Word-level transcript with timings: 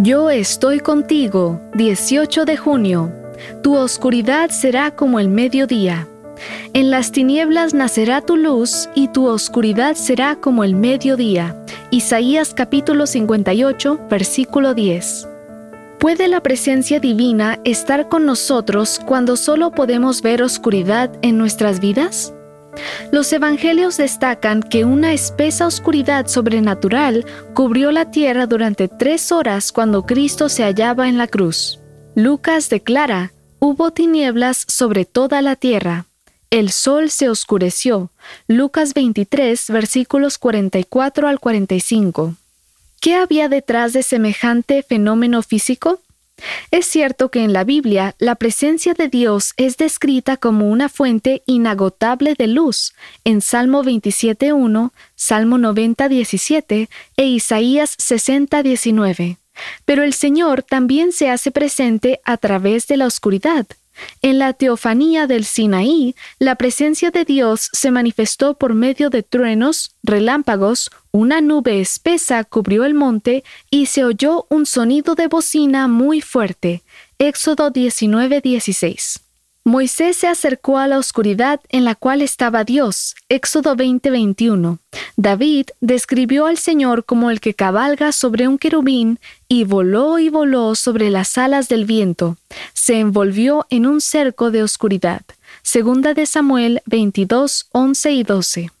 Yo 0.00 0.30
estoy 0.30 0.78
contigo, 0.78 1.60
18 1.74 2.44
de 2.44 2.56
junio. 2.56 3.12
Tu 3.64 3.76
oscuridad 3.76 4.48
será 4.50 4.92
como 4.92 5.18
el 5.18 5.28
mediodía. 5.28 6.06
En 6.72 6.92
las 6.92 7.10
tinieblas 7.10 7.74
nacerá 7.74 8.20
tu 8.20 8.36
luz 8.36 8.88
y 8.94 9.08
tu 9.08 9.26
oscuridad 9.26 9.96
será 9.96 10.36
como 10.36 10.62
el 10.62 10.76
mediodía. 10.76 11.60
Isaías 11.90 12.54
capítulo 12.54 13.08
58, 13.08 13.98
versículo 14.08 14.72
10. 14.72 15.26
¿Puede 15.98 16.28
la 16.28 16.44
presencia 16.44 17.00
divina 17.00 17.58
estar 17.64 18.08
con 18.08 18.24
nosotros 18.24 19.00
cuando 19.04 19.36
solo 19.36 19.72
podemos 19.72 20.22
ver 20.22 20.44
oscuridad 20.44 21.10
en 21.22 21.38
nuestras 21.38 21.80
vidas? 21.80 22.32
Los 23.10 23.32
evangelios 23.32 23.96
destacan 23.96 24.62
que 24.62 24.84
una 24.84 25.12
espesa 25.12 25.66
oscuridad 25.66 26.26
sobrenatural 26.26 27.24
cubrió 27.54 27.90
la 27.90 28.10
tierra 28.10 28.46
durante 28.46 28.88
tres 28.88 29.32
horas 29.32 29.72
cuando 29.72 30.06
Cristo 30.06 30.48
se 30.48 30.64
hallaba 30.64 31.08
en 31.08 31.18
la 31.18 31.26
cruz. 31.26 31.78
Lucas 32.14 32.68
declara, 32.68 33.32
hubo 33.58 33.90
tinieblas 33.90 34.64
sobre 34.68 35.04
toda 35.04 35.42
la 35.42 35.56
tierra. 35.56 36.06
El 36.50 36.70
sol 36.70 37.10
se 37.10 37.28
oscureció. 37.28 38.10
Lucas 38.46 38.94
23, 38.94 39.68
versículos 39.68 40.38
44 40.38 41.28
al 41.28 41.40
45. 41.40 42.34
¿Qué 43.00 43.14
había 43.14 43.48
detrás 43.48 43.92
de 43.92 44.02
semejante 44.02 44.82
fenómeno 44.82 45.42
físico? 45.42 46.00
Es 46.70 46.86
cierto 46.86 47.30
que 47.30 47.42
en 47.42 47.52
la 47.52 47.64
Biblia 47.64 48.14
la 48.18 48.34
presencia 48.34 48.94
de 48.94 49.08
Dios 49.08 49.52
es 49.56 49.76
descrita 49.76 50.36
como 50.36 50.68
una 50.68 50.88
fuente 50.88 51.42
inagotable 51.46 52.34
de 52.34 52.46
luz 52.46 52.94
en 53.24 53.40
Salmo 53.40 53.82
27.1, 53.82 54.92
Salmo 55.16 55.58
90.17 55.58 56.88
e 57.16 57.24
Isaías 57.24 57.96
60.19. 57.98 59.36
Pero 59.84 60.04
el 60.04 60.14
Señor 60.14 60.62
también 60.62 61.12
se 61.12 61.30
hace 61.30 61.50
presente 61.50 62.20
a 62.24 62.36
través 62.36 62.86
de 62.86 62.96
la 62.96 63.06
oscuridad. 63.06 63.66
En 64.22 64.38
la 64.38 64.52
teofanía 64.52 65.26
del 65.26 65.44
Sinaí, 65.44 66.14
la 66.38 66.54
presencia 66.54 67.10
de 67.10 67.24
Dios 67.24 67.68
se 67.72 67.90
manifestó 67.90 68.54
por 68.54 68.74
medio 68.74 69.10
de 69.10 69.24
truenos, 69.24 69.96
relámpagos, 70.04 70.90
una 71.18 71.40
nube 71.40 71.80
espesa 71.80 72.44
cubrió 72.44 72.84
el 72.84 72.94
monte 72.94 73.42
y 73.70 73.86
se 73.86 74.04
oyó 74.04 74.46
un 74.50 74.66
sonido 74.66 75.16
de 75.16 75.26
bocina 75.26 75.88
muy 75.88 76.20
fuerte. 76.20 76.82
Éxodo 77.18 77.72
19:16. 77.72 79.20
Moisés 79.64 80.16
se 80.16 80.28
acercó 80.28 80.78
a 80.78 80.86
la 80.86 80.96
oscuridad 80.96 81.60
en 81.70 81.84
la 81.84 81.96
cual 81.96 82.22
estaba 82.22 82.62
Dios. 82.62 83.16
Éxodo 83.28 83.74
20:21. 83.74 84.78
David 85.16 85.66
describió 85.80 86.46
al 86.46 86.56
Señor 86.56 87.04
como 87.04 87.32
el 87.32 87.40
que 87.40 87.52
cabalga 87.52 88.12
sobre 88.12 88.46
un 88.46 88.56
querubín 88.56 89.18
y 89.48 89.64
voló 89.64 90.20
y 90.20 90.28
voló 90.28 90.76
sobre 90.76 91.10
las 91.10 91.36
alas 91.36 91.68
del 91.68 91.84
viento. 91.84 92.36
Se 92.74 93.00
envolvió 93.00 93.66
en 93.70 93.86
un 93.86 94.00
cerco 94.00 94.52
de 94.52 94.62
oscuridad. 94.62 95.22
Segunda 95.62 96.14
de 96.14 96.26
Samuel 96.26 96.80
22, 96.86 97.66
11 97.72 98.12
y 98.12 98.22
12. 98.22 98.77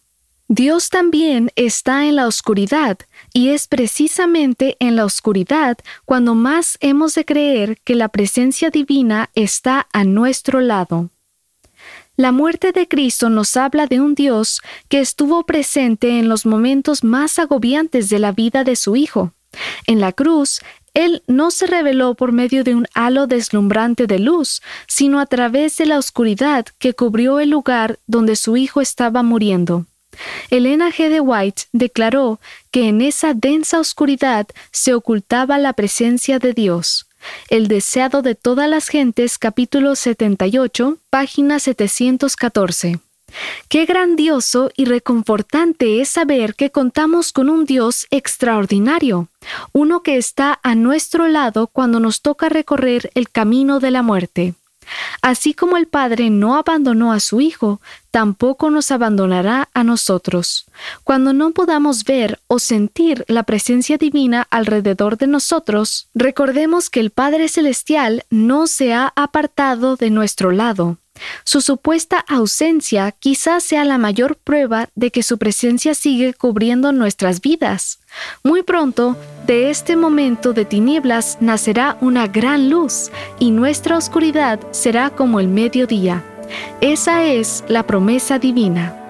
Dios 0.50 0.88
también 0.88 1.50
está 1.56 2.06
en 2.06 2.16
la 2.16 2.26
oscuridad, 2.26 2.96
y 3.34 3.50
es 3.50 3.68
precisamente 3.68 4.78
en 4.80 4.96
la 4.96 5.04
oscuridad 5.04 5.76
cuando 6.06 6.34
más 6.34 6.78
hemos 6.80 7.14
de 7.14 7.26
creer 7.26 7.76
que 7.84 7.94
la 7.94 8.08
presencia 8.08 8.70
divina 8.70 9.28
está 9.34 9.88
a 9.92 10.04
nuestro 10.04 10.60
lado. 10.60 11.10
La 12.16 12.32
muerte 12.32 12.72
de 12.72 12.88
Cristo 12.88 13.28
nos 13.28 13.58
habla 13.58 13.86
de 13.86 14.00
un 14.00 14.14
Dios 14.14 14.62
que 14.88 15.00
estuvo 15.00 15.44
presente 15.44 16.18
en 16.18 16.30
los 16.30 16.46
momentos 16.46 17.04
más 17.04 17.38
agobiantes 17.38 18.08
de 18.08 18.18
la 18.18 18.32
vida 18.32 18.64
de 18.64 18.74
su 18.74 18.96
Hijo. 18.96 19.32
En 19.86 20.00
la 20.00 20.12
cruz, 20.12 20.62
Él 20.94 21.22
no 21.26 21.50
se 21.50 21.66
reveló 21.66 22.14
por 22.14 22.32
medio 22.32 22.64
de 22.64 22.74
un 22.74 22.86
halo 22.94 23.26
deslumbrante 23.26 24.06
de 24.06 24.18
luz, 24.18 24.62
sino 24.86 25.20
a 25.20 25.26
través 25.26 25.76
de 25.76 25.84
la 25.84 25.98
oscuridad 25.98 26.64
que 26.78 26.94
cubrió 26.94 27.38
el 27.38 27.50
lugar 27.50 27.98
donde 28.06 28.34
su 28.34 28.56
Hijo 28.56 28.80
estaba 28.80 29.22
muriendo. 29.22 29.84
Elena 30.50 30.90
G. 30.90 31.08
de 31.08 31.20
White 31.20 31.62
declaró 31.72 32.40
que 32.70 32.88
en 32.88 33.00
esa 33.00 33.34
densa 33.34 33.80
oscuridad 33.80 34.46
se 34.72 34.94
ocultaba 34.94 35.58
la 35.58 35.72
presencia 35.72 36.38
de 36.38 36.52
Dios. 36.52 37.06
El 37.48 37.68
deseado 37.68 38.22
de 38.22 38.34
todas 38.34 38.68
las 38.68 38.88
gentes, 38.88 39.38
capítulo 39.38 39.96
78, 39.96 40.98
página 41.10 41.58
714. 41.58 43.00
Qué 43.68 43.84
grandioso 43.84 44.70
y 44.76 44.86
reconfortante 44.86 46.00
es 46.00 46.08
saber 46.08 46.54
que 46.54 46.70
contamos 46.70 47.32
con 47.32 47.50
un 47.50 47.66
Dios 47.66 48.06
extraordinario, 48.10 49.28
uno 49.72 50.02
que 50.02 50.16
está 50.16 50.58
a 50.62 50.74
nuestro 50.74 51.28
lado 51.28 51.66
cuando 51.66 52.00
nos 52.00 52.22
toca 52.22 52.48
recorrer 52.48 53.10
el 53.14 53.28
camino 53.28 53.80
de 53.80 53.90
la 53.90 54.02
muerte. 54.02 54.54
Así 55.22 55.54
como 55.54 55.76
el 55.76 55.86
Padre 55.86 56.30
no 56.30 56.56
abandonó 56.56 57.12
a 57.12 57.20
su 57.20 57.40
Hijo, 57.40 57.80
tampoco 58.10 58.70
nos 58.70 58.90
abandonará 58.90 59.68
a 59.74 59.84
nosotros. 59.84 60.66
Cuando 61.04 61.32
no 61.32 61.52
podamos 61.52 62.04
ver 62.04 62.40
o 62.46 62.58
sentir 62.58 63.24
la 63.28 63.42
presencia 63.42 63.98
divina 63.98 64.46
alrededor 64.50 65.18
de 65.18 65.26
nosotros, 65.26 66.08
recordemos 66.14 66.90
que 66.90 67.00
el 67.00 67.10
Padre 67.10 67.48
Celestial 67.48 68.24
no 68.30 68.66
se 68.66 68.94
ha 68.94 69.12
apartado 69.16 69.96
de 69.96 70.10
nuestro 70.10 70.50
lado. 70.50 70.96
Su 71.44 71.60
supuesta 71.60 72.24
ausencia 72.28 73.12
quizás 73.12 73.64
sea 73.64 73.84
la 73.84 73.98
mayor 73.98 74.36
prueba 74.36 74.88
de 74.94 75.10
que 75.10 75.22
su 75.22 75.38
presencia 75.38 75.94
sigue 75.94 76.34
cubriendo 76.34 76.92
nuestras 76.92 77.40
vidas. 77.40 78.00
Muy 78.42 78.62
pronto, 78.62 79.16
de 79.46 79.70
este 79.70 79.96
momento 79.96 80.52
de 80.52 80.64
tinieblas 80.64 81.38
nacerá 81.40 81.96
una 82.00 82.26
gran 82.26 82.70
luz 82.70 83.10
y 83.38 83.50
nuestra 83.50 83.96
oscuridad 83.96 84.60
será 84.70 85.10
como 85.10 85.40
el 85.40 85.48
mediodía. 85.48 86.22
Esa 86.80 87.24
es 87.24 87.64
la 87.68 87.86
promesa 87.86 88.38
divina. 88.38 89.07